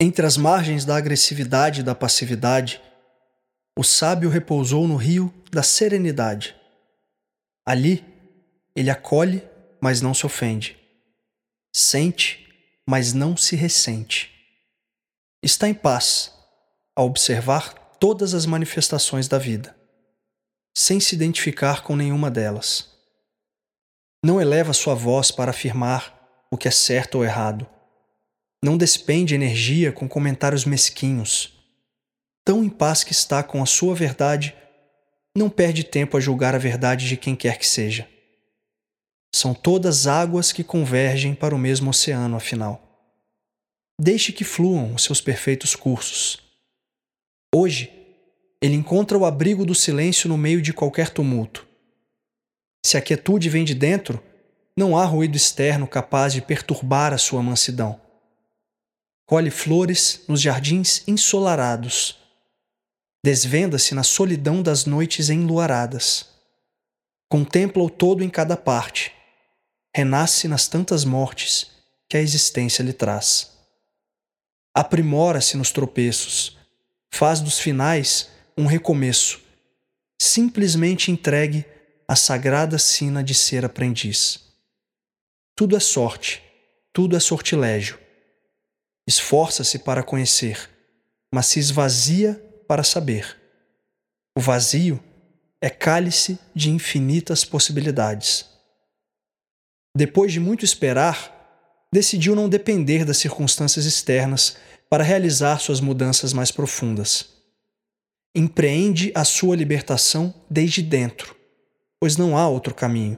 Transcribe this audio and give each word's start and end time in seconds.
Entre 0.00 0.24
as 0.24 0.36
margens 0.36 0.84
da 0.84 0.96
agressividade 0.96 1.80
e 1.80 1.82
da 1.82 1.92
passividade, 1.92 2.80
o 3.76 3.82
sábio 3.82 4.30
repousou 4.30 4.86
no 4.86 4.94
rio 4.94 5.34
da 5.50 5.60
serenidade. 5.60 6.54
Ali, 7.66 8.04
ele 8.76 8.90
acolhe, 8.90 9.42
mas 9.80 10.00
não 10.00 10.14
se 10.14 10.24
ofende. 10.24 10.78
Sente, 11.74 12.48
mas 12.88 13.12
não 13.12 13.36
se 13.36 13.56
ressente. 13.56 14.30
Está 15.42 15.68
em 15.68 15.74
paz 15.74 16.32
a 16.94 17.02
observar 17.02 17.74
todas 17.98 18.34
as 18.34 18.46
manifestações 18.46 19.26
da 19.26 19.38
vida, 19.38 19.76
sem 20.76 21.00
se 21.00 21.16
identificar 21.16 21.82
com 21.82 21.96
nenhuma 21.96 22.30
delas. 22.30 22.88
Não 24.24 24.40
eleva 24.40 24.72
sua 24.72 24.94
voz 24.94 25.32
para 25.32 25.50
afirmar 25.50 26.46
o 26.52 26.56
que 26.56 26.68
é 26.68 26.72
certo 26.72 27.16
ou 27.16 27.24
errado 27.24 27.68
não 28.62 28.76
despende 28.76 29.34
energia 29.34 29.92
com 29.92 30.08
comentários 30.08 30.64
mesquinhos. 30.64 31.54
Tão 32.44 32.64
em 32.64 32.68
paz 32.68 33.04
que 33.04 33.12
está 33.12 33.42
com 33.42 33.62
a 33.62 33.66
sua 33.66 33.94
verdade, 33.94 34.54
não 35.36 35.48
perde 35.48 35.84
tempo 35.84 36.16
a 36.16 36.20
julgar 36.20 36.54
a 36.54 36.58
verdade 36.58 37.06
de 37.06 37.16
quem 37.16 37.36
quer 37.36 37.58
que 37.58 37.66
seja. 37.66 38.08
São 39.34 39.54
todas 39.54 40.06
águas 40.06 40.50
que 40.50 40.64
convergem 40.64 41.34
para 41.34 41.54
o 41.54 41.58
mesmo 41.58 41.90
oceano, 41.90 42.36
afinal. 42.36 42.82
Deixe 44.00 44.32
que 44.32 44.44
fluam 44.44 44.94
os 44.94 45.04
seus 45.04 45.20
perfeitos 45.20 45.76
cursos. 45.76 46.40
Hoje, 47.54 47.92
ele 48.60 48.74
encontra 48.74 49.16
o 49.16 49.24
abrigo 49.24 49.64
do 49.64 49.74
silêncio 49.74 50.28
no 50.28 50.38
meio 50.38 50.60
de 50.60 50.72
qualquer 50.72 51.10
tumulto. 51.10 51.66
Se 52.84 52.96
a 52.96 53.00
quietude 53.00 53.48
vem 53.48 53.64
de 53.64 53.74
dentro, 53.74 54.22
não 54.76 54.96
há 54.96 55.04
ruído 55.04 55.36
externo 55.36 55.86
capaz 55.86 56.32
de 56.32 56.40
perturbar 56.40 57.12
a 57.12 57.18
sua 57.18 57.42
mansidão 57.42 58.07
colhe 59.28 59.50
flores 59.50 60.22
nos 60.26 60.40
jardins 60.40 61.06
ensolarados, 61.06 62.18
desvenda-se 63.22 63.94
na 63.94 64.02
solidão 64.02 64.62
das 64.62 64.86
noites 64.86 65.28
enluaradas, 65.28 66.30
contempla 67.28 67.82
o 67.82 67.90
todo 67.90 68.24
em 68.24 68.30
cada 68.30 68.56
parte, 68.56 69.12
renasce 69.94 70.48
nas 70.48 70.66
tantas 70.66 71.04
mortes 71.04 71.70
que 72.08 72.16
a 72.16 72.22
existência 72.22 72.82
lhe 72.82 72.94
traz. 72.94 73.52
Aprimora-se 74.74 75.58
nos 75.58 75.70
tropeços, 75.70 76.56
faz 77.12 77.38
dos 77.38 77.60
finais 77.60 78.30
um 78.56 78.64
recomeço, 78.64 79.42
simplesmente 80.18 81.10
entregue 81.10 81.66
à 82.08 82.16
sagrada 82.16 82.78
sina 82.78 83.22
de 83.22 83.34
ser 83.34 83.62
aprendiz. 83.62 84.40
Tudo 85.54 85.76
é 85.76 85.80
sorte, 85.80 86.42
tudo 86.94 87.14
é 87.14 87.20
sortilégio 87.20 88.07
Esforça-se 89.08 89.78
para 89.78 90.02
conhecer, 90.02 90.68
mas 91.32 91.46
se 91.46 91.58
esvazia 91.58 92.34
para 92.68 92.84
saber. 92.84 93.38
O 94.36 94.40
vazio 94.40 95.02
é 95.62 95.70
cálice 95.70 96.38
de 96.54 96.68
infinitas 96.68 97.42
possibilidades. 97.42 98.44
Depois 99.96 100.30
de 100.30 100.38
muito 100.38 100.62
esperar, 100.62 101.88
decidiu 101.90 102.36
não 102.36 102.50
depender 102.50 103.06
das 103.06 103.16
circunstâncias 103.16 103.86
externas 103.86 104.58
para 104.90 105.02
realizar 105.02 105.58
suas 105.58 105.80
mudanças 105.80 106.34
mais 106.34 106.50
profundas. 106.50 107.30
Empreende 108.34 109.10
a 109.14 109.24
sua 109.24 109.56
libertação 109.56 110.34
desde 110.50 110.82
dentro, 110.82 111.34
pois 111.98 112.18
não 112.18 112.36
há 112.36 112.46
outro 112.46 112.74
caminho. 112.74 113.16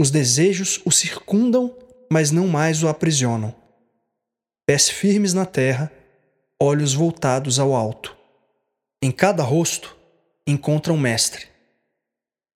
Os 0.00 0.10
desejos 0.10 0.80
o 0.82 0.90
circundam, 0.90 1.76
mas 2.10 2.30
não 2.30 2.48
mais 2.48 2.82
o 2.82 2.88
aprisionam 2.88 3.65
pés 4.66 4.90
firmes 4.90 5.32
na 5.32 5.46
terra, 5.46 5.92
olhos 6.60 6.92
voltados 6.92 7.60
ao 7.60 7.72
alto. 7.72 8.16
Em 9.00 9.12
cada 9.12 9.44
rosto 9.44 9.96
encontra 10.44 10.92
um 10.92 10.98
mestre. 10.98 11.46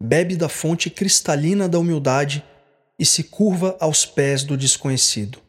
Bebe 0.02 0.34
da 0.34 0.48
fonte 0.48 0.90
cristalina 0.90 1.68
da 1.68 1.78
humildade 1.78 2.44
e 2.98 3.06
se 3.06 3.24
curva 3.24 3.76
aos 3.78 4.04
pés 4.04 4.42
do 4.42 4.56
desconhecido. 4.56 5.40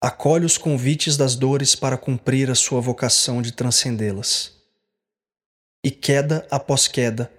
Acolhe 0.00 0.44
os 0.44 0.56
convites 0.56 1.16
das 1.16 1.34
dores 1.34 1.74
para 1.74 1.98
cumprir 1.98 2.48
a 2.48 2.54
sua 2.54 2.80
vocação 2.80 3.42
de 3.42 3.50
transcendê-las. 3.50 4.54
E 5.84 5.90
queda 5.90 6.46
após 6.50 6.86
queda, 6.86 7.32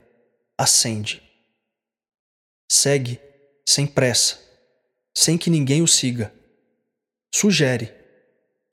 ascende. 0.58 1.24
Segue 2.70 3.22
sem 3.68 3.88
pressa, 3.88 4.40
sem 5.16 5.38
que 5.38 5.50
ninguém 5.50 5.82
o 5.82 5.88
siga 5.88 6.39
Sugere, 7.34 7.94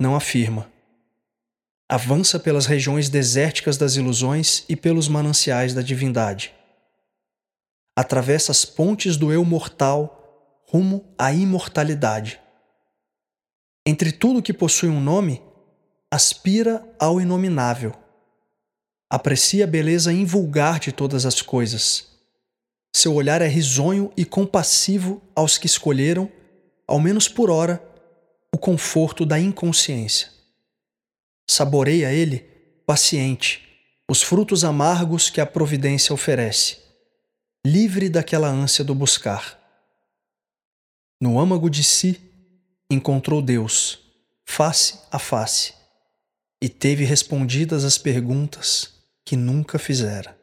não 0.01 0.17
afirma. 0.17 0.71
Avança 1.89 2.41
pelas 2.41 2.67
regiões 2.67 3.09
desérticas 3.09 3.77
das 3.77 3.97
ilusões 3.97 4.65
e 4.69 4.75
pelos 4.75 5.09
mananciais 5.09 5.75
da 5.75 5.83
divindade. 5.83 6.55
Atravessa 7.95 8.53
as 8.53 8.65
pontes 8.65 9.17
do 9.17 9.31
eu 9.31 9.45
mortal 9.45 10.63
rumo 10.67 11.05
à 11.19 11.33
imortalidade. 11.33 12.41
Entre 13.87 14.11
tudo 14.11 14.43
que 14.43 14.53
possui 14.53 14.89
um 14.89 15.01
nome, 15.01 15.41
aspira 16.11 16.83
ao 16.99 17.21
inominável. 17.21 17.95
Aprecia 19.09 19.65
a 19.65 19.69
beleza 19.69 20.13
invulgar 20.13 20.81
de 20.81 20.91
todas 20.91 21.25
as 21.25 21.41
coisas. 21.41 22.09
Seu 22.93 23.15
olhar 23.15 23.43
é 23.43 23.47
risonho 23.47 24.11
e 24.17 24.25
compassivo 24.25 25.23
aos 25.35 25.57
que 25.57 25.67
escolheram, 25.67 26.31
ao 26.87 26.99
menos 26.99 27.29
por 27.29 27.51
hora, 27.51 27.81
o 28.57 28.59
conforto 28.59 29.27
da 29.27 29.39
inconsciência. 29.39 30.31
Saboreia 31.47 32.11
ele, 32.11 32.39
paciente, 32.87 33.63
os 34.11 34.23
frutos 34.23 34.65
amargos 34.65 35.29
que 35.29 35.43
a 35.43 35.45
providência 35.45 36.15
oferece, 36.15 36.79
livre 37.67 38.09
daquela 38.09 38.49
ânsia 38.49 38.83
do 38.83 38.95
buscar. 38.95 39.61
No 41.21 41.39
âmago 41.39 41.69
de 41.69 41.85
si, 41.85 42.19
encontrou 42.91 43.43
Deus, 43.43 43.99
face 44.47 45.01
a 45.11 45.19
face, 45.19 45.75
e 46.59 46.71
teve 46.71 47.05
respondidas 47.05 47.85
as 47.85 47.99
perguntas 47.99 48.95
que 49.23 49.37
nunca 49.37 49.79
fizera. 49.79 50.35